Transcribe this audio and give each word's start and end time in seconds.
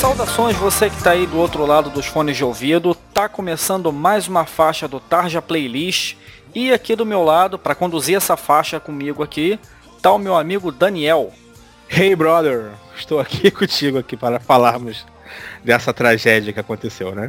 Saudações 0.00 0.56
você 0.56 0.88
que 0.88 0.96
está 0.96 1.10
aí 1.10 1.26
do 1.26 1.36
outro 1.36 1.66
lado 1.66 1.90
dos 1.90 2.06
fones 2.06 2.34
de 2.34 2.42
ouvido. 2.42 2.94
Tá 3.12 3.28
começando 3.28 3.92
mais 3.92 4.26
uma 4.26 4.46
faixa 4.46 4.88
do 4.88 4.98
Tarja 4.98 5.42
Playlist 5.42 6.16
e 6.54 6.72
aqui 6.72 6.96
do 6.96 7.04
meu 7.04 7.22
lado 7.22 7.58
para 7.58 7.74
conduzir 7.74 8.16
essa 8.16 8.34
faixa 8.34 8.80
comigo 8.80 9.22
aqui 9.22 9.60
tá 10.00 10.10
o 10.10 10.18
meu 10.18 10.34
amigo 10.38 10.72
Daniel. 10.72 11.34
Hey 11.86 12.16
brother, 12.16 12.70
estou 12.96 13.20
aqui 13.20 13.50
contigo 13.52 13.98
aqui 13.98 14.16
para 14.16 14.40
falarmos 14.40 15.04
dessa 15.62 15.92
tragédia 15.92 16.54
que 16.54 16.60
aconteceu, 16.60 17.14
né? 17.14 17.26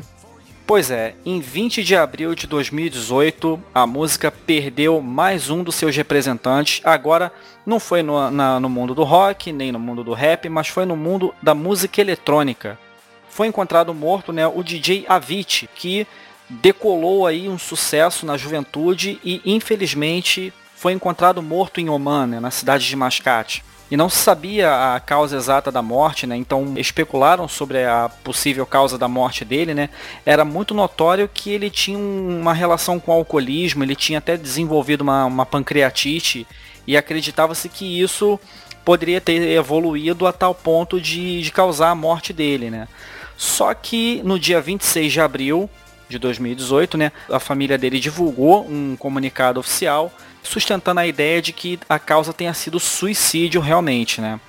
Pois 0.71 0.89
é, 0.89 1.15
em 1.25 1.41
20 1.41 1.83
de 1.83 1.97
abril 1.97 2.33
de 2.33 2.47
2018, 2.47 3.61
a 3.75 3.85
música 3.85 4.31
perdeu 4.31 5.01
mais 5.01 5.49
um 5.49 5.65
dos 5.65 5.75
seus 5.75 5.93
representantes. 5.93 6.79
Agora, 6.85 7.29
não 7.65 7.77
foi 7.77 8.01
no, 8.01 8.31
na, 8.31 8.57
no 8.57 8.69
mundo 8.69 8.95
do 8.95 9.03
rock, 9.03 9.51
nem 9.51 9.69
no 9.69 9.77
mundo 9.77 10.01
do 10.01 10.13
rap, 10.13 10.47
mas 10.47 10.69
foi 10.69 10.85
no 10.85 10.95
mundo 10.95 11.35
da 11.43 11.53
música 11.53 11.99
eletrônica. 11.99 12.79
Foi 13.27 13.47
encontrado 13.47 13.93
morto 13.93 14.31
né, 14.31 14.47
o 14.47 14.63
DJ 14.63 15.03
Avicii, 15.09 15.67
que 15.75 16.07
decolou 16.49 17.27
aí 17.27 17.49
um 17.49 17.59
sucesso 17.59 18.25
na 18.25 18.37
juventude 18.37 19.19
e, 19.25 19.41
infelizmente, 19.43 20.53
foi 20.73 20.93
encontrado 20.93 21.41
morto 21.41 21.81
em 21.81 21.89
Oman, 21.89 22.27
né, 22.27 22.39
na 22.39 22.49
cidade 22.49 22.87
de 22.87 22.95
Mascate 22.95 23.61
e 23.91 23.97
não 23.97 24.09
se 24.09 24.17
sabia 24.17 24.95
a 24.95 24.99
causa 25.01 25.35
exata 25.35 25.69
da 25.69 25.81
morte, 25.81 26.25
né? 26.25 26.37
Então 26.37 26.75
especularam 26.77 27.45
sobre 27.45 27.83
a 27.83 28.09
possível 28.23 28.65
causa 28.65 28.97
da 28.97 29.09
morte 29.09 29.43
dele, 29.43 29.73
né? 29.73 29.89
Era 30.25 30.45
muito 30.45 30.73
notório 30.73 31.29
que 31.31 31.51
ele 31.51 31.69
tinha 31.69 31.99
uma 31.99 32.53
relação 32.53 33.01
com 33.01 33.11
o 33.11 33.15
alcoolismo, 33.15 33.83
ele 33.83 33.95
tinha 33.95 34.19
até 34.19 34.37
desenvolvido 34.37 35.01
uma, 35.01 35.25
uma 35.25 35.45
pancreatite 35.45 36.47
e 36.87 36.95
acreditava-se 36.95 37.67
que 37.67 38.01
isso 38.01 38.39
poderia 38.85 39.19
ter 39.19 39.41
evoluído 39.51 40.25
a 40.25 40.31
tal 40.31 40.55
ponto 40.55 40.99
de, 40.99 41.41
de 41.41 41.51
causar 41.51 41.89
a 41.89 41.95
morte 41.95 42.31
dele, 42.31 42.69
né? 42.69 42.87
Só 43.35 43.73
que 43.73 44.21
no 44.23 44.39
dia 44.39 44.61
26 44.61 45.11
de 45.11 45.19
abril 45.19 45.69
de 46.11 46.19
2018, 46.19 46.97
né, 46.97 47.11
a 47.29 47.39
família 47.39 47.77
dele 47.77 47.99
divulgou 47.99 48.67
um 48.69 48.95
comunicado 48.95 49.59
oficial 49.59 50.13
sustentando 50.43 50.99
a 50.99 51.07
ideia 51.07 51.41
de 51.41 51.53
que 51.53 51.79
a 51.87 51.97
causa 51.97 52.33
tenha 52.33 52.53
sido 52.53 52.79
suicídio 52.79 53.61
realmente, 53.61 54.19
né? 54.19 54.39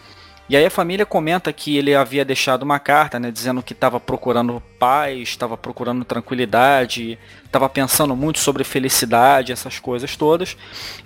E 0.48 0.56
aí 0.56 0.66
a 0.66 0.70
família 0.70 1.06
comenta 1.06 1.52
que 1.52 1.78
ele 1.78 1.94
havia 1.94 2.24
deixado 2.24 2.62
uma 2.62 2.78
carta, 2.78 3.18
né, 3.18 3.30
dizendo 3.30 3.62
que 3.62 3.72
estava 3.72 4.00
procurando 4.00 4.62
paz, 4.78 5.20
estava 5.20 5.56
procurando 5.56 6.04
tranquilidade, 6.04 7.18
estava 7.44 7.68
pensando 7.68 8.14
muito 8.16 8.38
sobre 8.38 8.64
felicidade, 8.64 9.52
essas 9.52 9.78
coisas 9.78 10.16
todas, 10.16 10.56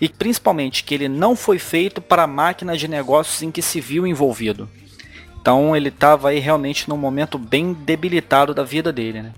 e 0.01 0.09
principalmente 0.09 0.83
que 0.83 0.95
ele 0.95 1.09
não 1.09 1.37
foi 1.37 1.59
feito 1.59 2.01
para 2.01 2.25
a 2.25 2.27
máquina 2.27 2.77
de 2.77 2.89
negócios 2.89 3.43
em 3.43 3.51
que 3.51 3.63
se 3.63 3.81
viu 3.81 4.07
envolvido. 4.07 4.69
Então 5.41 5.77
ele 5.77 5.91
estava 5.91 6.31
aí 6.31 6.41
realmente 6.41 6.89
num 6.89 6.97
momento 6.97 7.39
bem 7.39 7.73
debilitado 7.73 8.53
da 8.53 8.65
vida 8.65 8.93
dele, 8.93 9.23
né? 9.23 9.33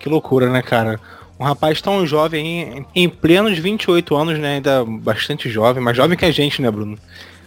Que 0.00 0.08
loucura, 0.08 0.50
né, 0.50 0.62
cara? 0.62 0.98
um 1.40 1.44
rapaz 1.44 1.80
tão 1.80 2.06
jovem, 2.06 2.86
em, 2.94 3.08
plenos 3.08 3.58
28 3.58 4.14
anos, 4.14 4.38
né? 4.38 4.56
Ainda 4.56 4.84
bastante 4.84 5.48
jovem, 5.48 5.82
mais 5.82 5.96
jovem 5.96 6.16
que 6.16 6.26
a 6.26 6.30
gente, 6.30 6.60
né, 6.60 6.70
Bruno? 6.70 6.98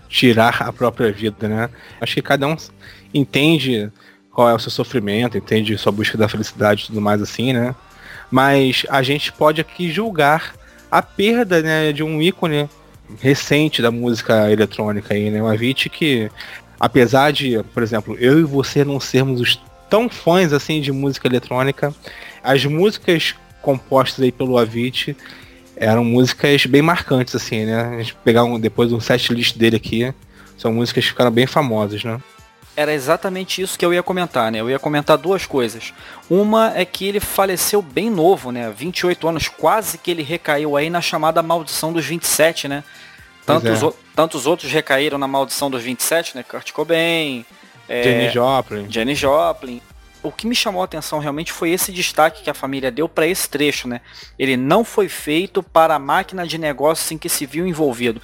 Tirar 0.09 0.63
a 0.63 0.73
própria 0.73 1.11
vida, 1.11 1.47
né? 1.47 1.69
Acho 2.01 2.15
que 2.15 2.21
cada 2.23 2.47
um 2.47 2.57
entende 3.13 3.91
qual 4.31 4.49
é 4.49 4.53
o 4.55 4.57
seu 4.57 4.71
sofrimento, 4.71 5.37
entende 5.37 5.77
sua 5.77 5.91
busca 5.91 6.17
da 6.17 6.27
felicidade 6.27 6.83
e 6.83 6.87
tudo 6.87 6.99
mais 6.99 7.21
assim, 7.21 7.53
né? 7.53 7.75
Mas 8.31 8.83
a 8.89 9.03
gente 9.03 9.31
pode 9.31 9.61
aqui 9.61 9.91
julgar 9.91 10.55
a 10.89 11.03
perda 11.03 11.61
né, 11.61 11.91
de 11.91 12.01
um 12.01 12.19
ícone 12.19 12.67
recente 13.21 13.79
da 13.79 13.91
música 13.91 14.51
eletrônica 14.51 15.13
aí, 15.13 15.29
né? 15.29 15.39
O 15.39 15.45
Avicii 15.45 15.91
que, 15.91 16.31
apesar 16.79 17.31
de, 17.31 17.61
por 17.71 17.83
exemplo, 17.83 18.17
eu 18.19 18.39
e 18.39 18.43
você 18.43 18.83
não 18.83 18.99
sermos 18.99 19.39
os 19.39 19.61
tão 19.87 20.09
fãs 20.09 20.51
assim 20.51 20.81
de 20.81 20.91
música 20.91 21.27
eletrônica, 21.27 21.93
as 22.43 22.65
músicas 22.65 23.35
compostas 23.61 24.23
aí 24.23 24.31
pelo 24.31 24.57
Avicii 24.57 25.15
eram 25.75 26.03
músicas 26.03 26.65
bem 26.65 26.81
marcantes, 26.81 27.35
assim, 27.35 27.65
né? 27.65 27.81
A 27.81 27.97
gente 27.97 28.15
pegar 28.15 28.43
um, 28.43 28.59
depois 28.59 28.91
um 28.91 28.99
set 28.99 29.33
list 29.33 29.57
dele 29.57 29.77
aqui, 29.77 30.13
são 30.57 30.71
músicas 30.71 31.03
que 31.03 31.09
ficaram 31.09 31.31
bem 31.31 31.47
famosas, 31.47 32.03
né? 32.03 32.19
Era 32.75 32.93
exatamente 32.93 33.61
isso 33.61 33.77
que 33.77 33.85
eu 33.85 33.93
ia 33.93 34.01
comentar, 34.01 34.51
né? 34.51 34.59
Eu 34.59 34.69
ia 34.69 34.79
comentar 34.79 35.17
duas 35.17 35.45
coisas. 35.45 35.93
Uma 36.29 36.73
é 36.75 36.83
que 36.83 37.05
ele 37.05 37.19
faleceu 37.19 37.81
bem 37.81 38.09
novo, 38.09 38.51
né? 38.51 38.71
28 38.75 39.27
anos, 39.27 39.47
quase 39.47 39.97
que 39.97 40.09
ele 40.09 40.23
recaiu 40.23 40.75
aí 40.75 40.89
na 40.89 41.01
chamada 41.01 41.41
maldição 41.43 41.93
dos 41.93 42.05
27, 42.05 42.67
né? 42.67 42.83
Tantos, 43.45 43.81
é. 43.81 43.85
o, 43.85 43.95
tantos 44.15 44.47
outros 44.47 44.71
recaíram 44.71 45.17
na 45.17 45.27
maldição 45.27 45.69
dos 45.69 45.83
27, 45.83 46.35
né? 46.35 46.43
Kurt 46.43 46.71
Cobain, 46.71 47.45
é, 47.87 48.03
Jenny 48.03 48.29
Joplin. 48.29 48.87
Jenny 48.89 49.15
Joplin 49.15 49.81
o 50.23 50.31
que 50.31 50.47
me 50.47 50.55
chamou 50.55 50.81
a 50.81 50.85
atenção 50.85 51.19
realmente 51.19 51.51
foi 51.51 51.71
esse 51.71 51.91
destaque 51.91 52.43
que 52.43 52.49
a 52.49 52.53
família 52.53 52.89
deu 52.89 53.09
para 53.09 53.27
esse 53.27 53.47
trecho, 53.47 53.87
né? 53.87 54.01
Ele 54.39 54.55
não 54.55 54.83
foi 54.85 55.09
feito 55.09 55.61
para 55.61 55.95
a 55.95 55.99
máquina 55.99 56.47
de 56.47 56.57
negócios 56.57 57.11
em 57.11 57.17
que 57.17 57.27
se 57.27 57.45
viu 57.45 57.67
envolvido. 57.67 58.21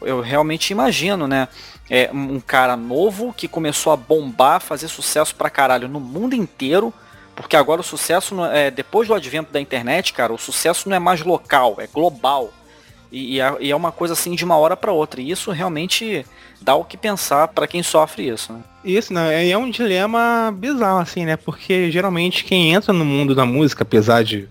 Eu 0.00 0.20
realmente 0.20 0.70
imagino, 0.70 1.28
né? 1.28 1.46
É, 1.90 2.10
um 2.12 2.40
cara 2.40 2.76
novo 2.76 3.34
que 3.36 3.46
começou 3.46 3.92
a 3.92 3.96
bombar, 3.96 4.60
fazer 4.60 4.88
sucesso 4.88 5.34
pra 5.34 5.50
caralho 5.50 5.88
no 5.88 6.00
mundo 6.00 6.34
inteiro. 6.34 6.92
Porque 7.34 7.56
agora 7.56 7.80
o 7.80 7.84
sucesso, 7.84 8.44
é, 8.46 8.70
depois 8.70 9.08
do 9.08 9.14
advento 9.14 9.52
da 9.52 9.60
internet, 9.60 10.12
cara, 10.12 10.32
o 10.32 10.38
sucesso 10.38 10.88
não 10.88 10.96
é 10.96 10.98
mais 10.98 11.22
local, 11.22 11.76
é 11.78 11.86
global. 11.86 12.52
E, 13.12 13.38
é, 13.40 13.56
e 13.60 13.70
é 13.70 13.76
uma 13.76 13.92
coisa 13.92 14.14
assim 14.14 14.34
de 14.34 14.44
uma 14.44 14.56
hora 14.56 14.74
para 14.74 14.90
outra. 14.90 15.20
E 15.20 15.30
isso 15.30 15.50
realmente 15.50 16.24
dá 16.62 16.74
o 16.74 16.84
que 16.84 16.96
pensar 16.96 17.48
para 17.48 17.66
quem 17.66 17.82
sofre 17.82 18.26
isso. 18.28 18.52
Né? 18.52 18.60
Isso, 18.82 19.12
né? 19.12 19.48
É 19.48 19.58
um 19.58 19.70
dilema 19.70 20.52
bizarro, 20.56 21.00
assim, 21.00 21.26
né? 21.26 21.36
Porque 21.36 21.90
geralmente 21.90 22.42
quem 22.44 22.72
entra 22.72 22.92
no 22.92 23.04
mundo 23.04 23.34
da 23.34 23.44
música, 23.44 23.82
apesar 23.82 24.24
de 24.24 24.48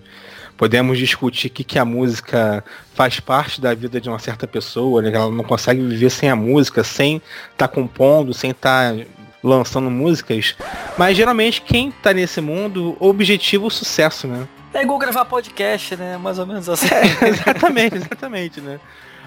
podemos 0.55 1.00
discutir 1.00 1.50
que, 1.50 1.63
que 1.63 1.79
a 1.79 1.83
música 1.83 2.63
faz 2.94 3.19
parte 3.19 3.59
da 3.59 3.73
vida 3.73 4.00
de 4.00 4.07
uma 4.07 4.19
certa 4.19 4.45
pessoa, 4.45 5.01
né? 5.01 5.11
ela 5.11 5.31
não 5.31 5.44
consegue 5.44 5.81
viver 5.81 6.11
sem 6.11 6.29
a 6.29 6.35
música, 6.35 6.83
sem 6.83 7.16
estar 7.51 7.67
tá 7.67 7.67
compondo, 7.67 8.31
sem 8.31 8.51
estar 8.51 8.94
tá 8.94 9.03
lançando 9.44 9.89
músicas. 9.89 10.55
Mas 11.00 11.17
geralmente 11.17 11.63
quem 11.63 11.89
está 11.89 12.13
nesse 12.13 12.41
mundo, 12.41 12.95
objetivo 13.00 13.66
o 13.66 13.71
sucesso, 13.71 14.27
né? 14.27 14.47
É 14.73 14.81
igual 14.83 14.97
gravar 14.99 15.25
podcast, 15.25 15.95
né? 15.97 16.17
Mais 16.17 16.39
ou 16.39 16.45
menos 16.45 16.69
assim. 16.69 16.87
É, 17.21 17.27
exatamente, 17.27 17.95
exatamente, 17.97 18.61
né? 18.61 18.79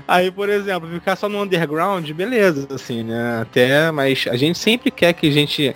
Aí, 0.08 0.30
por 0.30 0.48
exemplo, 0.48 0.88
ficar 0.90 1.16
só 1.16 1.28
no 1.28 1.42
underground, 1.42 2.10
beleza, 2.12 2.66
assim, 2.70 3.02
né? 3.02 3.40
Até, 3.42 3.90
mas 3.90 4.24
a 4.30 4.36
gente 4.36 4.58
sempre 4.58 4.90
quer 4.90 5.12
que 5.12 5.28
a 5.28 5.32
gente 5.32 5.74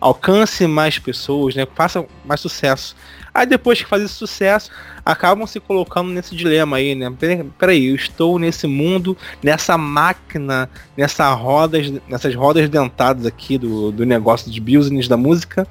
alcance 0.00 0.66
mais 0.66 0.98
pessoas, 0.98 1.54
né? 1.54 1.66
Faça 1.74 2.04
mais 2.24 2.40
sucesso. 2.40 2.96
Aí 3.32 3.46
depois 3.46 3.80
que 3.80 3.88
faz 3.88 4.02
esse 4.02 4.14
sucesso, 4.14 4.70
acabam 5.04 5.46
se 5.46 5.60
colocando 5.60 6.10
nesse 6.10 6.34
dilema 6.34 6.76
aí, 6.78 6.94
né? 6.94 7.10
Peraí, 7.58 7.86
eu 7.86 7.94
estou 7.94 8.38
nesse 8.38 8.66
mundo, 8.66 9.16
nessa 9.42 9.78
máquina, 9.78 10.68
nessa 10.96 11.32
rodas, 11.32 11.90
nessas 12.08 12.34
rodas 12.34 12.68
dentadas 12.68 13.24
aqui 13.24 13.56
do, 13.56 13.92
do 13.92 14.04
negócio 14.04 14.50
de 14.50 14.60
business 14.60 15.06
da 15.06 15.16
música 15.16 15.66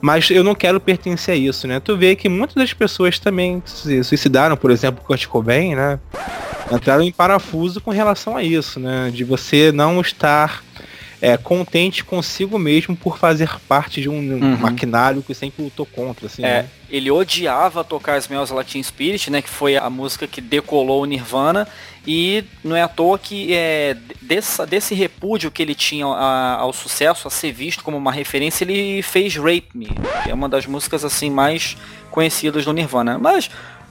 mas 0.00 0.30
eu 0.30 0.42
não 0.42 0.54
quero 0.54 0.80
pertencer 0.80 1.34
a 1.34 1.36
isso, 1.36 1.66
né? 1.66 1.80
Tu 1.80 1.96
vê 1.96 2.16
que 2.16 2.28
muitas 2.28 2.54
das 2.54 2.72
pessoas 2.72 3.18
também 3.18 3.62
se 3.66 4.02
suicidaram, 4.02 4.56
por 4.56 4.70
exemplo, 4.70 5.04
Kurt 5.04 5.26
Cobain, 5.26 5.74
né? 5.74 5.98
Entraram 6.72 7.02
em 7.02 7.12
parafuso 7.12 7.80
com 7.80 7.90
relação 7.90 8.36
a 8.36 8.42
isso, 8.42 8.78
né? 8.80 9.10
De 9.12 9.24
você 9.24 9.72
não 9.72 10.00
estar 10.00 10.62
é, 11.20 11.36
contente 11.36 12.02
consigo 12.02 12.58
mesmo 12.58 12.96
por 12.96 13.18
fazer 13.18 13.50
parte 13.68 14.00
de 14.00 14.08
um 14.08 14.14
uhum. 14.14 14.56
maquinário 14.56 15.22
que 15.22 15.34
sempre 15.34 15.62
lutou 15.62 15.84
contra, 15.84 16.26
assim, 16.26 16.42
é, 16.42 16.62
né? 16.62 16.68
Ele 16.88 17.10
odiava 17.10 17.84
tocar 17.84 18.18
Smells 18.18 18.52
Latin 18.52 18.82
Spirit, 18.82 19.30
né? 19.30 19.42
Que 19.42 19.48
foi 19.48 19.76
a 19.76 19.88
música 19.90 20.26
que 20.26 20.40
decolou 20.40 21.02
o 21.02 21.04
Nirvana. 21.04 21.68
E 22.06 22.42
não 22.64 22.74
é 22.74 22.82
à 22.82 22.88
toa 22.88 23.18
que 23.18 23.54
é, 23.54 23.96
dessa, 24.22 24.66
desse 24.66 24.94
repúdio 24.94 25.50
que 25.50 25.62
ele 25.62 25.74
tinha 25.74 26.06
a, 26.06 26.54
ao 26.56 26.72
sucesso, 26.72 27.28
a 27.28 27.30
ser 27.30 27.52
visto 27.52 27.84
como 27.84 27.96
uma 27.96 28.10
referência, 28.10 28.64
ele 28.64 29.02
fez 29.02 29.36
Rape 29.36 29.68
Me, 29.74 29.88
que 30.24 30.30
é 30.30 30.34
uma 30.34 30.48
das 30.48 30.64
músicas 30.64 31.04
assim 31.04 31.30
mais 31.30 31.76
conhecidas 32.10 32.64
do 32.64 32.72
Nirvana. 32.72 33.18
Mas 33.18 33.50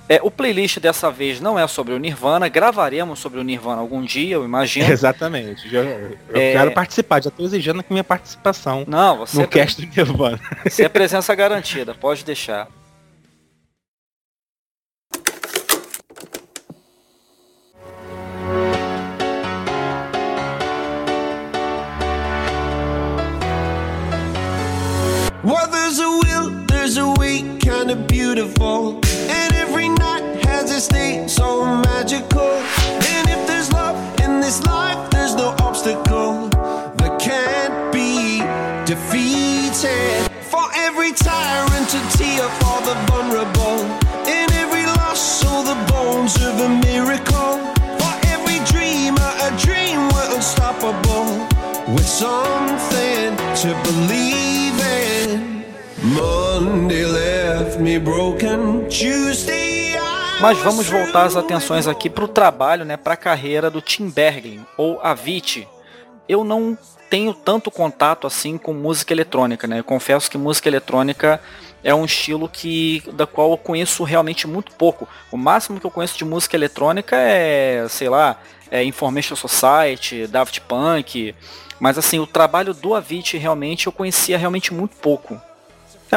é, 0.09 0.19
o 0.23 0.31
playlist 0.31 0.79
dessa 0.79 1.11
vez 1.11 1.39
não 1.39 1.59
é 1.59 1.67
sobre 1.67 1.93
o 1.93 1.99
Nirvana, 1.99 2.49
gravaremos 2.49 3.19
sobre 3.19 3.39
o 3.39 3.43
Nirvana 3.43 3.79
algum 3.79 4.01
dia, 4.01 4.33
eu 4.33 4.43
imagino. 4.43 4.89
Exatamente. 4.91 5.71
Eu, 5.73 5.83
eu 5.83 6.17
é... 6.33 6.53
quero 6.53 6.71
participar, 6.71 7.21
já 7.21 7.29
estou 7.29 7.45
exigindo 7.45 7.79
aqui 7.79 7.93
minha 7.93 8.03
participação 8.03 8.83
não, 8.87 9.19
você 9.19 9.37
no 9.37 9.43
é 9.43 9.47
cast 9.47 9.85
do 9.85 9.87
Nirvana. 9.95 10.39
Você 10.67 10.83
é 10.83 10.89
presença 10.89 11.35
garantida, 11.35 11.93
pode 11.93 12.25
deixar. 12.25 12.67
Well, 25.43 25.67
there's 25.67 25.99
a 25.99 26.09
will, 26.09 26.65
there's 26.67 26.97
a 26.97 27.07
way, 27.19 27.43
kind 27.59 27.91
of 27.91 28.07
beautiful. 28.07 28.99
Defeated. 39.81 40.31
For 40.43 40.65
every 40.75 41.11
tyrant 41.13 41.93
a 41.93 42.17
tear 42.17 42.47
for 42.59 42.81
the 42.81 42.95
vulnerable. 43.07 43.85
In 44.27 44.51
every 44.53 44.85
loss, 44.85 45.19
so 45.19 45.63
the 45.63 45.75
bones 45.91 46.35
of 46.37 46.59
a 46.59 46.69
miracle. 46.69 47.57
For 47.99 48.13
every 48.27 48.59
dreamer, 48.71 49.31
a 49.41 49.51
dream 49.57 50.07
were 50.13 50.35
unstoppable. 50.35 51.47
With 51.87 52.07
something 52.07 53.35
to 53.61 53.69
believe 53.83 54.79
in. 54.79 55.63
Monday 56.03 57.05
left 57.05 57.79
me 57.79 57.97
broken. 57.99 58.87
Tuesday. 58.89 59.97
Mas 60.41 60.57
vamos 60.59 60.87
voltar 60.87 61.25
as 61.25 61.35
atenções 61.35 61.85
aqui 61.85 62.09
para 62.09 62.23
o 62.23 62.27
trabalho, 62.27 62.85
né, 62.85 62.95
para 62.95 63.13
a 63.13 63.17
carreira 63.17 63.69
do 63.69 63.81
Tim 63.81 64.09
Bergling, 64.09 64.65
ou 64.77 64.97
Avicii. 65.03 65.67
Eu 66.29 66.43
não 66.43 66.77
tenho 67.09 67.33
tanto 67.33 67.71
contato 67.71 68.27
assim 68.27 68.57
com 68.57 68.71
música 68.71 69.11
eletrônica, 69.11 69.67
né? 69.67 69.79
Eu 69.79 69.83
confesso 69.83 70.29
que 70.29 70.37
música 70.37 70.69
eletrônica 70.69 71.41
é 71.83 71.93
um 71.93 72.05
estilo 72.05 72.47
que 72.47 73.03
da 73.13 73.25
qual 73.25 73.51
eu 73.51 73.57
conheço 73.57 74.03
realmente 74.03 74.45
muito 74.47 74.71
pouco. 74.73 75.07
O 75.31 75.37
máximo 75.37 75.79
que 75.79 75.85
eu 75.85 75.91
conheço 75.91 76.17
de 76.17 76.23
música 76.23 76.55
eletrônica 76.55 77.15
é, 77.15 77.87
sei 77.89 78.09
lá, 78.09 78.39
é 78.69 78.83
Information 78.83 79.35
Society, 79.35 80.27
Daft 80.27 80.61
Punk, 80.61 81.33
mas 81.79 81.97
assim, 81.97 82.19
o 82.19 82.27
trabalho 82.27 82.73
do 82.73 82.93
Avicii 82.93 83.39
realmente 83.39 83.87
eu 83.87 83.91
conhecia 83.91 84.37
realmente 84.37 84.73
muito 84.73 84.95
pouco. 84.97 85.41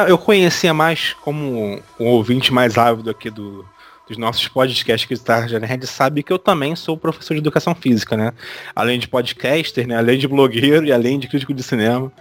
Eu 0.07 0.17
conhecia 0.17 0.73
mais 0.73 1.13
como 1.13 1.81
um 1.99 2.05
ouvinte 2.07 2.51
mais 2.51 2.77
ávido 2.77 3.09
aqui 3.09 3.29
do, 3.29 3.65
dos 4.07 4.17
nossos 4.17 4.47
podcasts 4.47 5.07
que 5.07 5.13
está 5.13 5.47
na 5.47 5.59
Nerd 5.59 5.87
sabe 5.87 6.23
que 6.23 6.33
eu 6.33 6.39
também 6.39 6.75
sou 6.75 6.97
professor 6.97 7.33
de 7.33 7.39
educação 7.39 7.73
física, 7.73 8.17
né? 8.17 8.33
Além 8.75 8.99
de 8.99 9.07
podcaster, 9.07 9.87
né? 9.87 9.97
Além 9.97 10.17
de 10.17 10.27
blogueiro 10.27 10.85
e 10.85 10.91
além 10.91 11.17
de 11.19 11.27
crítico 11.27 11.53
de 11.53 11.63
cinema, 11.63 12.11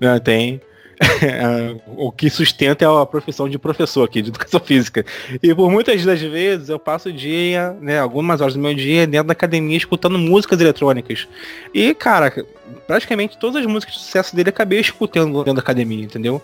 né? 0.00 0.18
Tem 0.18 0.60
o 1.96 2.12
que 2.12 2.28
sustenta 2.28 2.84
é 2.84 2.88
a 2.88 3.06
profissão 3.06 3.48
de 3.48 3.58
professor 3.58 4.04
aqui, 4.04 4.20
de 4.20 4.28
educação 4.28 4.60
física. 4.60 5.04
E 5.42 5.54
por 5.54 5.70
muitas 5.70 6.04
das 6.04 6.20
vezes 6.20 6.68
eu 6.68 6.78
passo 6.78 7.08
o 7.08 7.12
dia, 7.12 7.76
né, 7.80 7.98
algumas 7.98 8.40
horas 8.40 8.54
do 8.54 8.60
meu 8.60 8.74
dia 8.74 9.06
dentro 9.06 9.28
da 9.28 9.32
academia 9.32 9.76
escutando 9.76 10.18
músicas 10.18 10.60
eletrônicas. 10.60 11.26
E, 11.72 11.94
cara, 11.94 12.44
praticamente 12.86 13.38
todas 13.38 13.56
as 13.56 13.66
músicas 13.66 13.94
de 13.94 14.00
sucesso 14.00 14.36
dele 14.36 14.50
acabei 14.50 14.80
escutando 14.80 15.32
dentro 15.38 15.54
da 15.54 15.60
academia, 15.60 16.04
entendeu? 16.04 16.42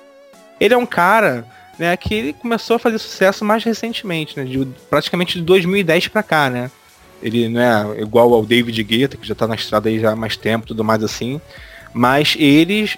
Ele 0.58 0.72
é 0.72 0.78
um 0.78 0.86
cara 0.86 1.44
né, 1.78 1.96
que 1.96 2.14
ele 2.14 2.32
começou 2.32 2.76
a 2.76 2.78
fazer 2.78 2.98
sucesso 2.98 3.44
mais 3.44 3.64
recentemente, 3.64 4.36
né, 4.38 4.44
de, 4.44 4.66
praticamente 4.88 5.38
de 5.38 5.44
2010 5.44 6.08
para 6.08 6.22
cá, 6.22 6.50
né. 6.50 6.70
Ele 7.22 7.48
não 7.48 7.60
é 7.60 8.00
igual 8.00 8.32
ao 8.34 8.44
David 8.44 8.82
Guetta, 8.82 9.16
que 9.16 9.26
já 9.26 9.34
tá 9.34 9.46
na 9.46 9.54
estrada 9.54 9.88
aí 9.88 9.98
já 9.98 10.12
há 10.12 10.16
mais 10.16 10.36
tempo, 10.36 10.66
tudo 10.66 10.84
mais 10.84 11.02
assim, 11.02 11.40
mas 11.92 12.36
eles 12.38 12.96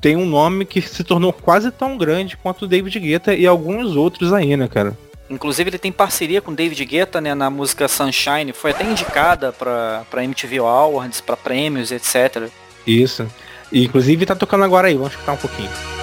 têm 0.00 0.16
um 0.16 0.26
nome 0.26 0.64
que 0.64 0.80
se 0.80 1.04
tornou 1.04 1.32
quase 1.32 1.70
tão 1.70 1.96
grande 1.96 2.36
quanto 2.36 2.64
o 2.64 2.68
David 2.68 2.98
Guetta 2.98 3.34
e 3.34 3.46
alguns 3.46 3.94
outros 3.94 4.32
aí, 4.32 4.56
né, 4.56 4.66
cara. 4.66 4.96
Inclusive 5.28 5.70
ele 5.70 5.78
tem 5.78 5.92
parceria 5.92 6.40
com 6.40 6.52
David 6.52 6.84
Guetta, 6.84 7.20
né, 7.20 7.34
na 7.34 7.48
música 7.48 7.86
Sunshine, 7.86 8.52
foi 8.52 8.72
até 8.72 8.84
indicada 8.84 9.52
para 9.52 10.02
para 10.10 10.24
MTV 10.24 10.58
Awards, 10.58 11.20
para 11.20 11.36
prêmios, 11.36 11.92
etc. 11.92 12.48
Isso. 12.84 13.26
E, 13.70 13.84
inclusive 13.84 14.26
tá 14.26 14.34
tocando 14.34 14.64
agora 14.64 14.88
aí, 14.88 14.94
vamos 14.94 15.12
escutar 15.12 15.32
um 15.32 15.36
pouquinho. 15.36 15.99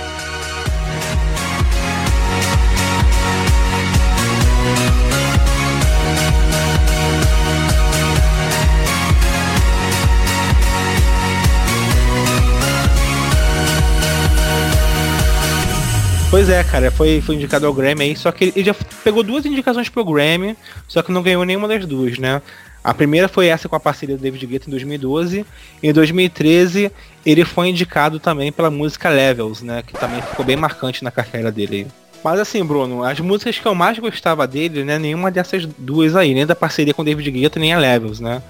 Pois 16.38 16.50
é, 16.50 16.64
cara, 16.64 16.92
foi, 16.92 17.20
foi 17.20 17.34
indicado 17.34 17.66
ao 17.66 17.74
Grammy 17.74 18.04
aí, 18.04 18.16
só 18.16 18.32
que 18.32 18.54
ele 18.56 18.64
já 18.64 18.76
pegou 19.04 19.24
duas 19.24 19.44
indicações 19.44 19.90
pro 19.90 20.06
Grammy, 20.06 20.56
só 20.88 21.02
que 21.02 21.12
não 21.12 21.24
ganhou 21.24 21.44
nenhuma 21.44 21.68
das 21.68 21.84
duas, 21.84 22.20
né? 22.20 22.44
A 22.84 22.94
primeira 22.94 23.28
foi 23.28 23.48
essa 23.48 23.68
com 23.68 23.76
a 23.76 23.80
parceria 23.80 24.16
do 24.16 24.22
David 24.22 24.46
Guetta 24.46 24.68
em 24.68 24.70
2012. 24.70 25.44
Em 25.82 25.92
2013, 25.92 26.92
ele 27.26 27.44
foi 27.44 27.70
indicado 27.70 28.20
também 28.20 28.52
pela 28.52 28.70
música 28.70 29.10
Levels, 29.10 29.64
né? 29.64 29.82
Que 29.82 29.94
também 29.94 30.22
ficou 30.22 30.46
bem 30.46 30.56
marcante 30.56 31.04
na 31.04 31.10
carreira 31.10 31.52
dele. 31.52 31.88
Mas 32.24 32.40
assim, 32.40 32.64
Bruno, 32.64 33.04
as 33.04 33.20
músicas 33.20 33.58
que 33.58 33.66
eu 33.66 33.74
mais 33.74 33.98
gostava 33.98 34.46
dele, 34.46 34.84
né? 34.84 35.00
Nenhuma 35.00 35.32
dessas 35.32 35.66
duas 35.66 36.16
aí, 36.16 36.36
nem 36.36 36.46
da 36.46 36.56
parceria 36.56 36.94
com 36.94 37.02
o 37.02 37.06
David 37.06 37.32
Guetta, 37.32 37.60
nem 37.60 37.74
a 37.74 37.80
Levels, 37.80 38.20
né? 38.20 38.44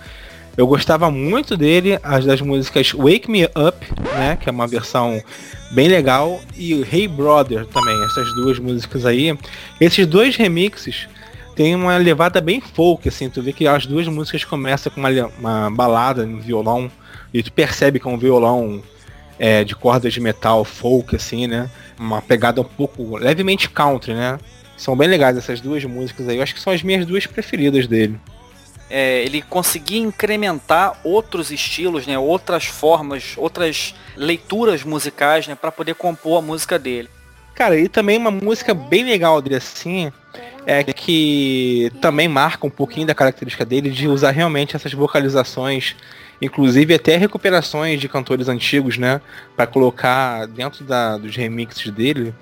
Eu 0.58 0.66
gostava 0.66 1.12
muito 1.12 1.56
dele, 1.56 2.00
as 2.02 2.26
das 2.26 2.42
músicas 2.42 2.92
Wake 2.92 3.30
Me 3.30 3.46
Up, 3.46 3.78
né? 4.16 4.36
Que 4.42 4.50
é 4.50 4.52
uma 4.52 4.66
versão 4.66 5.22
bem 5.70 5.88
legal, 5.88 6.42
e 6.56 6.74
Hey 6.82 7.08
Brother 7.08 7.68
também, 7.68 8.04
essas 8.06 8.34
duas 8.34 8.58
músicas 8.58 9.06
aí. 9.06 9.38
Esses 9.80 10.08
dois 10.08 10.36
remixes 10.36 11.08
tem 11.56 11.76
uma 11.76 11.96
levada 11.98 12.42
bem 12.42 12.60
folk, 12.60 13.08
assim, 13.08 13.30
tu 13.30 13.40
vê 13.40 13.54
que 13.54 13.68
as 13.68 13.86
duas 13.86 14.08
músicas 14.08 14.44
começam 14.44 14.92
com 14.92 15.00
uma, 15.00 15.10
uma 15.38 15.70
balada 15.70 16.26
no 16.26 16.42
violão, 16.42 16.90
e 17.32 17.44
tu 17.44 17.52
percebe 17.52 18.00
que 18.00 18.08
é 18.08 18.12
um 18.12 18.18
violão 18.18 18.82
é, 19.38 19.64
de 19.64 19.76
cordas 19.76 20.12
de 20.12 20.20
metal 20.20 20.66
folk, 20.66 21.16
assim, 21.16 21.46
né? 21.46 21.70
Uma 22.00 22.20
pegada 22.20 22.62
um 22.62 22.64
pouco 22.64 23.16
levemente 23.18 23.70
country, 23.70 24.16
né? 24.16 24.40
São 24.76 24.98
bem 24.98 25.08
legais 25.08 25.38
essas 25.38 25.62
duas 25.62 25.84
músicas 25.86 26.28
aí. 26.28 26.38
Eu 26.38 26.44
acho 26.44 26.56
que 26.56 26.62
são 26.62 26.74
as 26.74 26.82
minhas 26.82 27.06
duas 27.06 27.28
preferidas 27.28 27.86
dele 27.86 28.20
é, 28.90 29.24
ele 29.24 29.42
conseguia 29.42 30.00
incrementar 30.00 31.00
outros 31.04 31.52
estilos, 31.52 32.08
né, 32.08 32.18
outras 32.18 32.66
formas, 32.66 33.34
outras 33.38 33.94
leituras 34.16 34.84
musicais, 34.84 35.48
né, 35.48 35.56
para 35.56 35.72
poder 35.72 35.96
compor 35.96 36.40
a 36.40 36.42
música 36.42 36.80
dele. 36.80 37.10
Cara, 37.54 37.78
e 37.78 37.90
também 37.90 38.18
uma 38.18 38.32
música 38.32 38.74
bem 38.74 39.04
legal 39.04 39.42
dele 39.42 39.56
assim, 39.56 40.12
é 40.66 40.84
que 40.84 41.92
também 42.02 42.28
marca 42.28 42.68
um 42.68 42.70
pouquinho 42.70 43.08
da 43.08 43.16
característica 43.16 43.66
dele 43.66 43.90
de 43.90 44.08
usar 44.08 44.32
realmente 44.32 44.76
essas 44.76 44.94
vocalizações, 44.94 45.96
inclusive 46.42 46.94
até 46.94 47.18
recuperações 47.18 48.00
de 48.00 48.08
cantores 48.08 48.48
antigos, 48.48 48.98
né, 48.98 49.20
para 49.56 49.66
colocar 49.66 50.46
dentro 50.46 50.84
da, 50.84 51.18
dos 51.18 51.36
remixes 51.36 51.92
dele. 51.92 52.34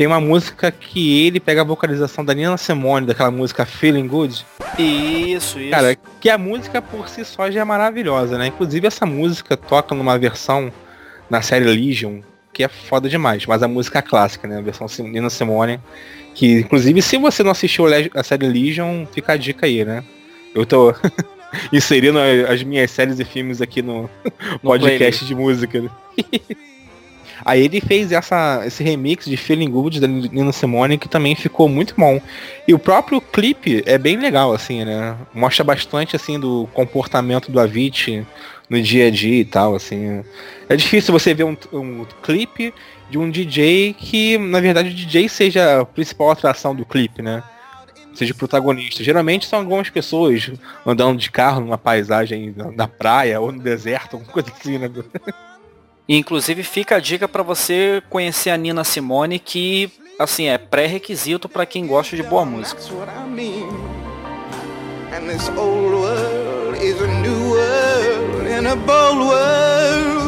Tem 0.00 0.06
uma 0.06 0.18
música 0.18 0.72
que 0.72 1.26
ele 1.26 1.38
pega 1.38 1.60
a 1.60 1.64
vocalização 1.64 2.24
da 2.24 2.32
Nina 2.32 2.56
Simone, 2.56 3.06
daquela 3.06 3.30
música 3.30 3.66
Feeling 3.66 4.08
Good. 4.08 4.46
Isso, 4.78 5.60
isso. 5.60 5.70
Cara, 5.70 5.94
que 6.18 6.30
a 6.30 6.38
música 6.38 6.80
por 6.80 7.06
si 7.06 7.22
só 7.22 7.50
já 7.50 7.60
é 7.60 7.64
maravilhosa, 7.64 8.38
né? 8.38 8.46
Inclusive 8.46 8.86
essa 8.86 9.04
música 9.04 9.58
toca 9.58 9.94
numa 9.94 10.18
versão 10.18 10.72
na 11.28 11.42
série 11.42 11.66
Legion, 11.66 12.20
que 12.50 12.64
é 12.64 12.68
foda 12.68 13.10
demais. 13.10 13.44
Mas 13.44 13.62
a 13.62 13.68
música 13.68 14.00
clássica, 14.00 14.48
né? 14.48 14.56
A 14.56 14.62
versão 14.62 14.86
Nina 15.00 15.28
Simone. 15.28 15.78
Que, 16.34 16.60
inclusive, 16.60 17.02
se 17.02 17.18
você 17.18 17.42
não 17.42 17.50
assistiu 17.50 17.84
a 18.14 18.22
série 18.22 18.48
Legion, 18.48 19.04
fica 19.04 19.34
a 19.34 19.36
dica 19.36 19.66
aí, 19.66 19.84
né? 19.84 20.02
Eu 20.54 20.64
tô 20.64 20.94
inserindo 21.70 22.18
as 22.48 22.62
minhas 22.62 22.90
séries 22.90 23.20
e 23.20 23.24
filmes 23.26 23.60
aqui 23.60 23.82
no, 23.82 24.08
no 24.50 24.60
podcast 24.60 25.26
de 25.26 25.34
música. 25.34 25.78
Aí 27.44 27.64
ele 27.64 27.80
fez 27.80 28.12
essa, 28.12 28.62
esse 28.66 28.82
remix 28.82 29.24
de 29.24 29.36
Feeling 29.36 29.70
Good 29.70 30.00
da 30.00 30.06
Nina 30.06 30.52
Simone 30.52 30.98
que 30.98 31.08
também 31.08 31.34
ficou 31.34 31.68
muito 31.68 31.94
bom. 31.96 32.20
E 32.66 32.74
o 32.74 32.78
próprio 32.78 33.20
clipe 33.20 33.82
é 33.86 33.98
bem 33.98 34.16
legal, 34.16 34.52
assim, 34.52 34.84
né? 34.84 35.16
Mostra 35.34 35.64
bastante, 35.64 36.16
assim, 36.16 36.38
do 36.38 36.68
comportamento 36.72 37.50
do 37.50 37.60
Avicii 37.60 38.26
no 38.68 38.80
dia 38.80 39.08
a 39.08 39.10
dia 39.10 39.40
e 39.40 39.44
tal, 39.44 39.74
assim. 39.74 40.22
É 40.68 40.76
difícil 40.76 41.12
você 41.12 41.34
ver 41.34 41.44
um, 41.44 41.56
um 41.72 42.06
clipe 42.22 42.72
de 43.10 43.18
um 43.18 43.28
DJ 43.28 43.94
que, 43.94 44.38
na 44.38 44.60
verdade, 44.60 44.90
o 44.90 44.94
DJ 44.94 45.28
seja 45.28 45.80
a 45.80 45.84
principal 45.84 46.30
atração 46.30 46.74
do 46.74 46.86
clipe, 46.86 47.20
né? 47.20 47.42
Seja 48.14 48.34
protagonista. 48.34 49.02
Geralmente 49.02 49.46
são 49.46 49.60
algumas 49.60 49.90
pessoas 49.90 50.50
andando 50.86 51.18
de 51.18 51.30
carro 51.30 51.60
numa 51.60 51.78
paisagem 51.78 52.54
na 52.74 52.86
praia 52.86 53.40
ou 53.40 53.50
no 53.50 53.60
deserto, 53.60 54.14
alguma 54.16 54.32
coisa 54.32 54.52
assim, 54.52 54.78
né? 54.78 54.88
Inclusive 56.12 56.64
fica 56.64 56.96
a 56.96 56.98
dica 56.98 57.28
para 57.28 57.40
você 57.40 58.02
conhecer 58.10 58.50
a 58.50 58.56
Nina 58.56 58.82
Simone, 58.82 59.38
que 59.38 59.88
assim 60.18 60.48
é 60.48 60.58
pré-requisito 60.58 61.48
para 61.48 61.64
quem 61.64 61.86
gosta 61.86 62.16
de 62.16 62.22
boa 62.24 62.44
música. 62.44 62.80
when 69.30 70.19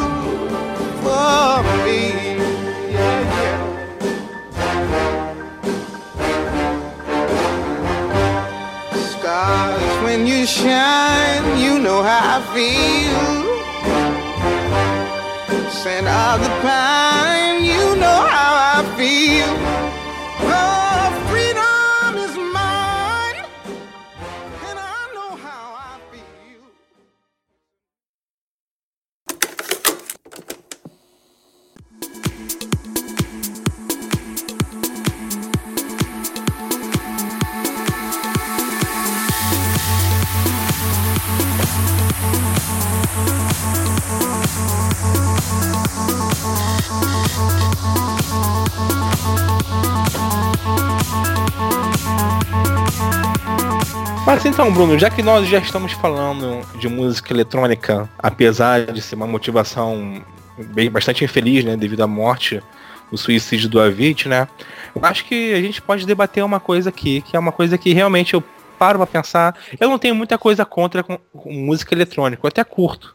então, 54.63 54.73
Bruno, 54.73 54.97
já 54.97 55.09
que 55.09 55.21
nós 55.21 55.45
já 55.49 55.57
estamos 55.57 55.91
falando 55.91 56.65
de 56.79 56.87
música 56.87 57.33
eletrônica, 57.33 58.09
apesar 58.17 58.85
de 58.93 59.01
ser 59.01 59.15
uma 59.15 59.27
motivação 59.27 60.23
bem, 60.57 60.89
bastante 60.89 61.21
infeliz, 61.21 61.65
né, 61.65 61.75
devido 61.75 61.99
à 61.99 62.07
morte, 62.07 62.63
o 63.11 63.17
suicídio 63.17 63.67
do 63.67 63.77
Avit, 63.77 64.29
né, 64.29 64.47
eu 64.95 65.03
acho 65.03 65.25
que 65.25 65.53
a 65.53 65.59
gente 65.59 65.81
pode 65.81 66.05
debater 66.05 66.45
uma 66.45 66.61
coisa 66.61 66.87
aqui, 66.87 67.19
que 67.19 67.35
é 67.35 67.39
uma 67.39 67.51
coisa 67.51 67.77
que 67.77 67.93
realmente 67.93 68.35
eu 68.35 68.43
paro 68.79 68.99
pra 68.99 69.05
pensar. 69.05 69.53
Eu 69.77 69.89
não 69.89 69.99
tenho 69.99 70.15
muita 70.15 70.37
coisa 70.37 70.63
contra 70.63 71.03
com, 71.03 71.17
com 71.33 71.51
música 71.51 71.93
eletrônica, 71.93 72.39
eu 72.41 72.47
até 72.47 72.63
curto 72.63 73.13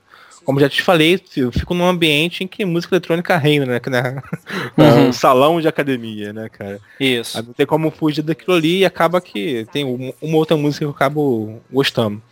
como 0.49 0.61
já 0.61 0.67
te 0.67 0.81
falei, 0.81 1.21
eu 1.37 1.53
fico 1.53 1.75
num 1.75 1.87
ambiente 1.87 2.43
em 2.43 2.47
que 2.47 2.65
música 2.65 2.95
eletrônica 2.95 3.37
reina, 3.37 3.67
né? 3.67 3.79
né? 3.87 4.23
Uhum. 4.79 5.09
um 5.09 5.13
salão 5.13 5.61
de 5.61 5.69
academia, 5.69 6.33
né, 6.33 6.49
cara? 6.49 6.81
Isso. 6.99 7.37
Não 7.43 7.53
tem 7.53 7.67
como 7.67 7.91
fugir 7.91 8.23
daquilo 8.23 8.57
ali 8.57 8.79
e 8.79 8.85
acaba 8.87 9.21
que 9.21 9.67
tem 9.71 9.85
uma 9.85 10.37
outra 10.39 10.57
música 10.57 10.79
que 10.79 10.85
eu 10.87 10.91
acabo 10.91 11.61
gostando. 11.71 12.23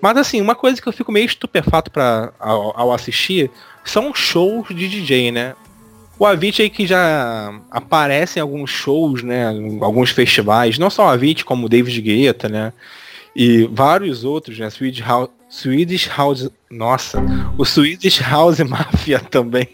Mas 0.00 0.16
assim, 0.16 0.40
uma 0.40 0.54
coisa 0.54 0.80
que 0.80 0.88
eu 0.88 0.92
fico 0.94 1.12
meio 1.12 1.26
estupefato 1.26 1.90
pra, 1.90 2.32
ao, 2.40 2.74
ao 2.74 2.90
assistir 2.90 3.50
são 3.84 4.14
shows 4.14 4.68
de 4.68 4.88
DJ, 4.88 5.30
né? 5.30 5.54
O 6.18 6.24
Avicii 6.24 6.62
aí 6.62 6.70
que 6.70 6.86
já 6.86 7.52
aparece 7.70 8.38
em 8.38 8.42
alguns 8.42 8.70
shows, 8.70 9.22
né? 9.22 9.46
Alguns 9.82 10.10
festivais, 10.10 10.78
não 10.78 10.88
só 10.88 11.04
o 11.04 11.10
Avicii, 11.10 11.44
como 11.44 11.66
o 11.66 11.68
David 11.68 12.00
Guetta, 12.00 12.48
né? 12.48 12.72
E 13.36 13.68
vários 13.70 14.24
outros, 14.24 14.58
né? 14.58 14.70
Swedish 14.70 15.06
House, 15.06 15.28
Swedish 15.48 16.08
House. 16.08 16.50
Nossa, 16.70 17.22
o 17.56 17.64
Swedish 17.64 18.20
House 18.20 18.60
Mafia 18.68 19.18
também. 19.18 19.68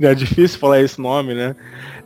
é 0.00 0.14
difícil 0.14 0.58
falar 0.58 0.80
esse 0.80 1.00
nome, 1.00 1.34
né? 1.34 1.54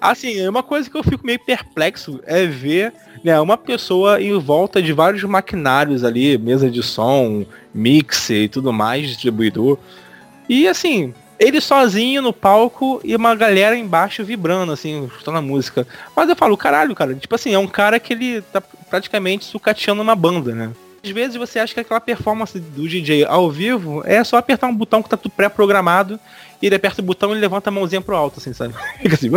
Assim, 0.00 0.38
é 0.38 0.48
uma 0.48 0.62
coisa 0.62 0.90
que 0.90 0.96
eu 0.96 1.02
fico 1.02 1.26
meio 1.26 1.38
perplexo 1.38 2.20
é 2.26 2.46
ver 2.46 2.92
né, 3.24 3.40
uma 3.40 3.56
pessoa 3.56 4.20
em 4.20 4.38
volta 4.38 4.82
de 4.82 4.92
vários 4.92 5.22
maquinários 5.24 6.04
ali, 6.04 6.36
mesa 6.36 6.70
de 6.70 6.82
som, 6.82 7.46
mixer 7.72 8.42
e 8.42 8.48
tudo 8.48 8.70
mais, 8.72 9.08
distribuidor. 9.08 9.78
E 10.46 10.68
assim, 10.68 11.14
ele 11.38 11.60
sozinho 11.60 12.20
no 12.20 12.34
palco 12.34 13.00
e 13.02 13.16
uma 13.16 13.34
galera 13.34 13.76
embaixo 13.76 14.22
vibrando, 14.22 14.72
assim, 14.72 15.06
escutando 15.06 15.38
a 15.38 15.42
música. 15.42 15.86
Mas 16.14 16.28
eu 16.28 16.36
falo, 16.36 16.56
caralho, 16.56 16.94
cara, 16.94 17.14
tipo 17.14 17.34
assim, 17.34 17.54
é 17.54 17.58
um 17.58 17.66
cara 17.66 17.98
que 17.98 18.12
ele 18.12 18.42
tá 18.42 18.60
praticamente 18.60 19.46
sucateando 19.46 20.02
uma 20.02 20.14
banda, 20.14 20.54
né? 20.54 20.70
Às 21.04 21.10
vezes 21.10 21.36
você 21.36 21.58
acha 21.58 21.74
que 21.74 21.80
aquela 21.80 22.00
performance 22.00 22.58
do 22.58 22.88
DJ 22.88 23.26
ao 23.26 23.50
vivo 23.50 24.02
é 24.06 24.24
só 24.24 24.38
apertar 24.38 24.68
um 24.68 24.74
botão 24.74 25.02
que 25.02 25.08
tá 25.10 25.18
tudo 25.18 25.32
pré-programado 25.32 26.18
e 26.62 26.66
ele 26.66 26.74
aperta 26.74 27.02
o 27.02 27.04
botão 27.04 27.36
e 27.36 27.38
levanta 27.38 27.68
a 27.68 27.70
mãozinha 27.70 28.00
pro 28.00 28.16
alto, 28.16 28.40
assim, 28.40 28.54
sabe? 28.54 28.72
Fica 29.02 29.14
assim, 29.14 29.30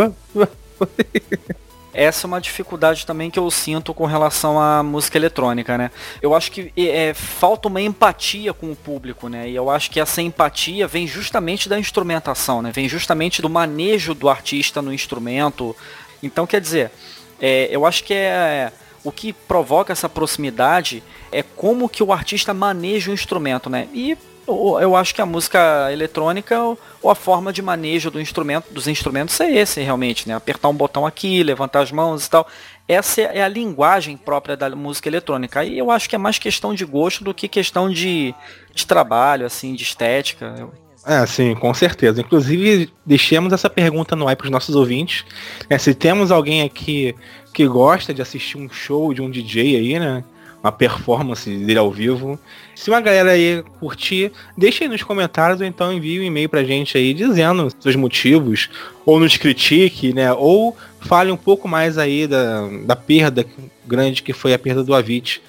essa 1.92 2.26
é 2.26 2.28
uma 2.28 2.40
dificuldade 2.40 3.04
também 3.04 3.30
que 3.30 3.38
eu 3.38 3.50
sinto 3.50 3.92
com 3.92 4.06
relação 4.06 4.58
à 4.58 4.82
música 4.82 5.18
eletrônica, 5.18 5.76
né? 5.76 5.90
Eu 6.22 6.34
acho 6.34 6.50
que 6.50 6.72
é, 6.74 7.12
falta 7.12 7.68
uma 7.68 7.82
empatia 7.82 8.54
com 8.54 8.72
o 8.72 8.76
público, 8.76 9.28
né? 9.28 9.50
E 9.50 9.54
eu 9.54 9.68
acho 9.68 9.90
que 9.90 10.00
essa 10.00 10.22
empatia 10.22 10.86
vem 10.86 11.06
justamente 11.06 11.68
da 11.68 11.78
instrumentação, 11.78 12.62
né? 12.62 12.72
Vem 12.72 12.88
justamente 12.88 13.42
do 13.42 13.50
manejo 13.50 14.14
do 14.14 14.28
artista 14.30 14.80
no 14.80 14.90
instrumento. 14.92 15.76
Então, 16.22 16.46
quer 16.46 16.62
dizer, 16.62 16.90
é, 17.38 17.68
eu 17.70 17.84
acho 17.84 18.04
que 18.04 18.14
é 18.14 18.72
o 19.08 19.12
que 19.12 19.32
provoca 19.32 19.92
essa 19.92 20.08
proximidade 20.08 21.02
é 21.32 21.42
como 21.42 21.88
que 21.88 22.02
o 22.02 22.12
artista 22.12 22.52
maneja 22.52 23.10
o 23.10 23.14
instrumento, 23.14 23.70
né? 23.70 23.88
E 23.92 24.16
eu 24.46 24.96
acho 24.96 25.14
que 25.14 25.20
a 25.20 25.26
música 25.26 25.92
eletrônica 25.92 26.58
ou 27.02 27.10
a 27.10 27.14
forma 27.14 27.52
de 27.52 27.60
manejo 27.60 28.10
do 28.10 28.18
instrumento, 28.18 28.72
dos 28.72 28.88
instrumentos 28.88 29.38
é 29.40 29.50
esse 29.50 29.82
realmente, 29.82 30.26
né? 30.26 30.34
Apertar 30.34 30.68
um 30.68 30.74
botão 30.74 31.04
aqui, 31.04 31.42
levantar 31.42 31.80
as 31.80 31.92
mãos 31.92 32.24
e 32.24 32.30
tal. 32.30 32.46
Essa 32.86 33.22
é 33.22 33.42
a 33.42 33.48
linguagem 33.48 34.16
própria 34.16 34.56
da 34.56 34.70
música 34.70 35.08
eletrônica. 35.08 35.60
Aí 35.60 35.78
eu 35.78 35.90
acho 35.90 36.08
que 36.08 36.14
é 36.14 36.18
mais 36.18 36.38
questão 36.38 36.74
de 36.74 36.84
gosto 36.84 37.22
do 37.22 37.34
que 37.34 37.46
questão 37.46 37.90
de, 37.90 38.34
de 38.74 38.86
trabalho, 38.86 39.44
assim, 39.44 39.74
de 39.74 39.82
estética. 39.82 40.68
É, 41.08 41.24
sim, 41.24 41.54
com 41.54 41.72
certeza. 41.72 42.20
Inclusive, 42.20 42.90
deixemos 43.04 43.50
essa 43.54 43.70
pergunta 43.70 44.14
no 44.14 44.28
ar 44.28 44.36
para 44.36 44.44
os 44.44 44.50
nossos 44.50 44.76
ouvintes. 44.76 45.24
É, 45.70 45.78
se 45.78 45.94
temos 45.94 46.30
alguém 46.30 46.60
aqui 46.60 47.14
que 47.54 47.66
gosta 47.66 48.12
de 48.12 48.20
assistir 48.20 48.58
um 48.58 48.68
show 48.68 49.14
de 49.14 49.22
um 49.22 49.30
DJ 49.30 49.76
aí, 49.76 49.98
né? 49.98 50.22
Uma 50.62 50.70
performance 50.70 51.48
dele 51.48 51.78
ao 51.78 51.90
vivo. 51.90 52.38
Se 52.74 52.90
uma 52.90 53.00
galera 53.00 53.30
aí 53.30 53.64
curtir, 53.80 54.30
deixe 54.54 54.84
aí 54.84 54.90
nos 54.90 55.02
comentários 55.02 55.62
ou 55.62 55.66
então 55.66 55.90
envie 55.90 56.20
um 56.20 56.24
e-mail 56.24 56.48
pra 56.48 56.62
gente 56.62 56.98
aí 56.98 57.14
dizendo 57.14 57.72
seus 57.80 57.96
motivos, 57.96 58.68
ou 59.06 59.18
nos 59.18 59.34
critique, 59.38 60.12
né? 60.12 60.30
Ou 60.34 60.76
fale 61.00 61.32
um 61.32 61.38
pouco 61.38 61.66
mais 61.66 61.96
aí 61.96 62.26
da, 62.26 62.68
da 62.84 62.94
perda 62.94 63.46
grande 63.86 64.22
que 64.22 64.34
foi 64.34 64.52
a 64.52 64.58
perda 64.58 64.84
do 64.84 64.94
Avit, 64.94 65.40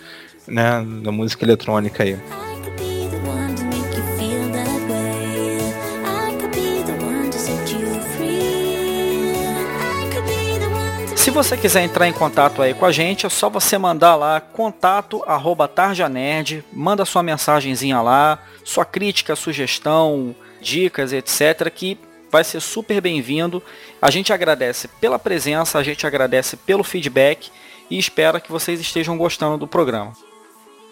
né? 0.48 0.86
Da 1.04 1.12
música 1.12 1.44
eletrônica 1.44 2.02
aí. 2.02 2.18
Se 11.30 11.34
você 11.34 11.56
quiser 11.56 11.84
entrar 11.84 12.08
em 12.08 12.12
contato 12.12 12.60
aí 12.60 12.74
com 12.74 12.88
a 12.88 12.92
gente, 12.92 13.28
é 13.28 13.30
só 13.30 13.52
você 13.52 13.78
mandar 13.78 14.16
lá 14.16 14.42
contato 14.42 15.24
arroba 15.28 15.68
tarjanerd, 15.68 16.66
manda 16.74 17.06
sua 17.06 17.22
mensagenzinha 17.22 18.02
lá, 18.02 18.40
sua 18.66 18.84
crítica, 18.84 19.36
sugestão, 19.36 20.36
dicas, 20.60 21.14
etc, 21.14 21.70
que 21.70 22.00
vai 22.32 22.44
ser 22.44 22.60
super 22.60 23.00
bem-vindo. 23.00 23.62
A 24.02 24.10
gente 24.10 24.34
agradece 24.34 24.88
pela 25.00 25.20
presença, 25.20 25.78
a 25.78 25.84
gente 25.84 26.08
agradece 26.08 26.58
pelo 26.58 26.84
feedback 26.84 27.52
e 27.92 28.00
espera 28.00 28.40
que 28.40 28.52
vocês 28.52 28.80
estejam 28.80 29.16
gostando 29.16 29.56
do 29.56 29.68
programa. 29.68 30.14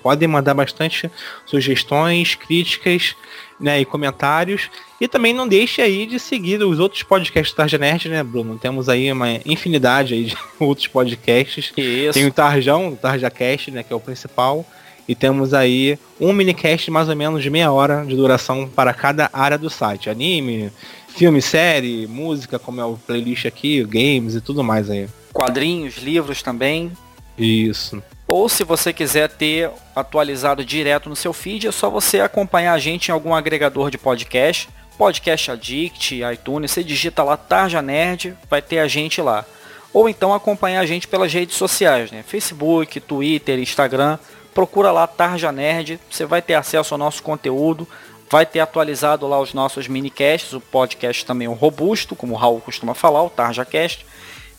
Podem 0.03 0.27
mandar 0.27 0.53
bastante 0.53 1.09
sugestões, 1.47 2.35
críticas 2.35 3.15
né, 3.59 3.79
e 3.81 3.85
comentários. 3.85 4.69
E 4.99 5.07
também 5.07 5.33
não 5.33 5.47
deixe 5.47 5.81
aí 5.81 6.05
de 6.05 6.19
seguir 6.19 6.61
os 6.63 6.79
outros 6.79 7.03
podcasts 7.03 7.53
do 7.53 7.57
Tarja 7.57 7.77
Nerd, 7.77 8.09
né, 8.09 8.23
Bruno? 8.23 8.57
Temos 8.57 8.89
aí 8.89 9.11
uma 9.11 9.39
infinidade 9.45 10.13
aí 10.13 10.25
de 10.25 10.37
outros 10.59 10.87
podcasts. 10.87 11.71
Isso. 11.75 12.13
Tem 12.13 12.25
o 12.25 12.31
Tarjão, 12.31 12.89
o 12.89 12.95
TarjaCast, 12.95 13.71
né, 13.71 13.83
que 13.83 13.93
é 13.93 13.95
o 13.95 13.99
principal. 13.99 14.65
E 15.07 15.15
temos 15.15 15.53
aí 15.53 15.97
um 16.19 16.33
minicast 16.33 16.91
mais 16.91 17.07
ou 17.07 17.15
menos 17.15 17.41
de 17.41 17.49
meia 17.49 17.71
hora 17.71 18.03
de 18.05 18.15
duração 18.15 18.67
para 18.67 18.93
cada 18.93 19.29
área 19.31 19.57
do 19.57 19.69
site. 19.69 20.09
Anime, 20.09 20.69
filme, 21.07 21.41
série, 21.41 22.05
música, 22.07 22.59
como 22.59 22.81
é 22.81 22.85
o 22.85 22.97
playlist 22.97 23.45
aqui, 23.45 23.83
games 23.85 24.35
e 24.35 24.41
tudo 24.41 24.63
mais 24.63 24.89
aí. 24.89 25.07
Quadrinhos, 25.31 25.97
livros 25.97 26.41
também. 26.41 26.91
Isso. 27.37 28.03
Ou 28.27 28.49
se 28.49 28.63
você 28.65 28.91
quiser 28.91 29.29
ter 29.29 29.71
atualizado 29.95 30.65
direto 30.65 31.07
no 31.07 31.15
seu 31.15 31.31
feed, 31.31 31.67
é 31.67 31.71
só 31.71 31.89
você 31.89 32.19
acompanhar 32.19 32.73
a 32.73 32.79
gente 32.79 33.07
em 33.07 33.11
algum 33.11 33.33
agregador 33.33 33.89
de 33.89 33.97
podcast, 33.97 34.67
Podcast 34.97 35.51
Addict, 35.51 36.21
iTunes, 36.33 36.71
você 36.71 36.83
digita 36.83 37.23
lá 37.23 37.37
Tarja 37.37 37.81
Nerd, 37.81 38.35
vai 38.49 38.61
ter 38.61 38.79
a 38.79 38.87
gente 38.87 39.21
lá. 39.21 39.45
Ou 39.93 40.09
então 40.09 40.33
acompanhar 40.33 40.81
a 40.81 40.85
gente 40.85 41.07
pelas 41.07 41.31
redes 41.31 41.55
sociais, 41.55 42.11
né? 42.11 42.23
Facebook, 42.27 42.99
Twitter, 42.99 43.59
Instagram, 43.59 44.17
procura 44.53 44.91
lá 44.91 45.07
Tarja 45.07 45.51
Nerd, 45.51 45.99
você 46.09 46.25
vai 46.25 46.41
ter 46.41 46.55
acesso 46.55 46.93
ao 46.93 46.97
nosso 46.97 47.23
conteúdo, 47.23 47.87
vai 48.29 48.45
ter 48.45 48.59
atualizado 48.59 49.27
lá 49.27 49.39
os 49.39 49.53
nossos 49.53 49.87
minicasts, 49.87 50.51
o 50.51 50.59
podcast 50.59 51.25
também 51.25 51.45
é 51.45 51.49
um 51.49 51.53
robusto, 51.53 52.15
como 52.15 52.33
o 52.33 52.37
Raul 52.37 52.59
costuma 52.59 52.93
falar, 52.93 53.23
o 53.23 53.29
TarjaCast, 53.29 54.05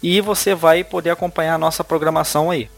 e 0.03 0.21
você 0.21 0.55
vai 0.55 0.85
poder 0.85 1.11
acompanhar 1.11 1.55
a 1.55 1.59
nossa 1.59 1.85
programação 1.85 2.51
aí. 2.51 2.71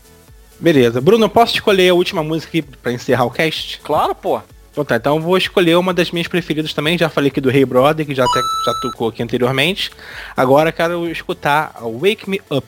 Beleza. 0.60 1.00
Bruno, 1.00 1.28
posso 1.28 1.54
escolher 1.54 1.88
a 1.88 1.94
última 1.94 2.22
música 2.22 2.48
aqui 2.48 2.62
pra 2.62 2.92
encerrar 2.92 3.24
o 3.24 3.30
cast? 3.30 3.80
Claro, 3.80 4.14
pô. 4.14 4.40
Então 4.70 4.84
tá, 4.84 4.96
então 4.96 5.16
eu 5.16 5.22
vou 5.22 5.36
escolher 5.36 5.76
uma 5.76 5.92
das 5.92 6.10
minhas 6.10 6.28
preferidas 6.28 6.72
também. 6.74 6.96
Já 6.96 7.08
falei 7.08 7.30
aqui 7.30 7.40
do 7.40 7.50
Hey 7.50 7.64
Brother, 7.64 8.06
que 8.06 8.14
já, 8.14 8.24
até, 8.24 8.40
já 8.64 8.74
tocou 8.82 9.08
aqui 9.08 9.22
anteriormente. 9.22 9.90
Agora 10.36 10.70
quero 10.70 11.08
escutar 11.08 11.72
a 11.74 11.80
Wake 11.80 12.28
Me 12.28 12.40
Up. 12.50 12.66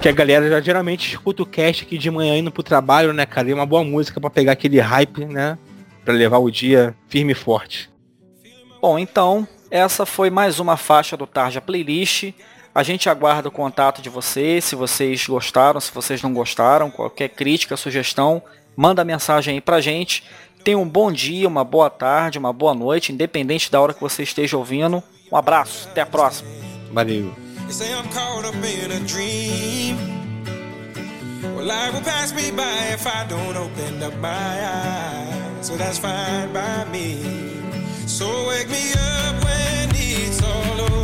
Que 0.00 0.08
a 0.08 0.12
galera 0.12 0.48
já 0.48 0.60
geralmente 0.60 1.10
escuta 1.10 1.42
o 1.42 1.46
cast 1.46 1.84
aqui 1.84 1.98
de 1.98 2.10
manhã 2.10 2.36
indo 2.36 2.50
pro 2.50 2.62
trabalho, 2.62 3.12
né, 3.12 3.24
cara? 3.26 3.48
E 3.48 3.52
é 3.52 3.54
uma 3.54 3.66
boa 3.66 3.84
música 3.84 4.20
para 4.20 4.30
pegar 4.30 4.52
aquele 4.52 4.80
hype, 4.80 5.24
né? 5.26 5.56
Pra 6.04 6.12
levar 6.12 6.38
o 6.38 6.50
dia 6.50 6.94
firme 7.08 7.32
e 7.32 7.36
forte. 7.36 7.88
Bom, 8.82 8.98
então, 8.98 9.46
essa 9.70 10.04
foi 10.04 10.30
mais 10.30 10.58
uma 10.58 10.76
faixa 10.76 11.16
do 11.16 11.26
Tarja 11.26 11.60
Playlist. 11.60 12.32
A 12.74 12.82
gente 12.82 13.08
aguarda 13.08 13.48
o 13.48 13.52
contato 13.52 14.02
de 14.02 14.08
vocês, 14.08 14.64
se 14.64 14.74
vocês 14.74 15.24
gostaram, 15.28 15.80
se 15.80 15.92
vocês 15.92 16.20
não 16.20 16.34
gostaram, 16.34 16.90
qualquer 16.90 17.28
crítica, 17.28 17.76
sugestão, 17.76 18.42
manda 18.76 19.04
mensagem 19.04 19.54
aí 19.54 19.60
pra 19.60 19.80
gente. 19.80 20.24
Tenha 20.64 20.76
um 20.76 20.88
bom 20.88 21.12
dia, 21.12 21.46
uma 21.46 21.62
boa 21.62 21.88
tarde, 21.88 22.36
uma 22.36 22.52
boa 22.52 22.74
noite, 22.74 23.12
independente 23.12 23.70
da 23.70 23.80
hora 23.80 23.94
que 23.94 24.00
você 24.00 24.24
esteja 24.24 24.56
ouvindo. 24.56 25.00
Um 25.30 25.36
abraço, 25.36 25.88
até 25.88 26.00
a 26.00 26.06
próxima. 26.06 26.50
Valeu. 26.90 27.32
So 38.06 38.26
wake 38.46 38.68
me 38.68 38.92
up 38.92 39.44
when 39.44 39.90
it's 39.96 40.42
all 40.42 40.80
over. 40.80 41.03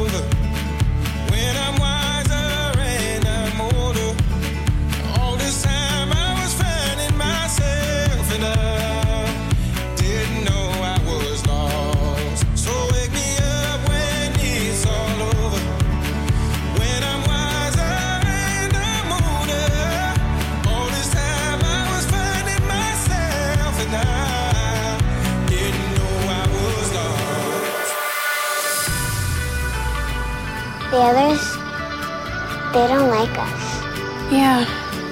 Yeah, 34.30 34.64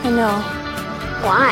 I 0.04 0.10
know. 0.10 0.38
Why? 1.26 1.50